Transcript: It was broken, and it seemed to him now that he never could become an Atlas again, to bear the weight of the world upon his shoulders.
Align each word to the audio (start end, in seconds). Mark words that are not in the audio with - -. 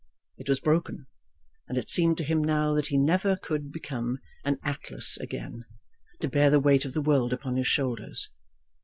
It 0.39 0.49
was 0.49 0.59
broken, 0.59 1.05
and 1.67 1.77
it 1.77 1.91
seemed 1.91 2.17
to 2.17 2.23
him 2.23 2.43
now 2.43 2.73
that 2.73 2.87
he 2.87 2.97
never 2.97 3.35
could 3.37 3.71
become 3.71 4.17
an 4.43 4.57
Atlas 4.63 5.15
again, 5.17 5.63
to 6.21 6.27
bear 6.27 6.49
the 6.49 6.59
weight 6.59 6.85
of 6.85 6.95
the 6.95 7.03
world 7.03 7.31
upon 7.33 7.55
his 7.55 7.67
shoulders. 7.67 8.31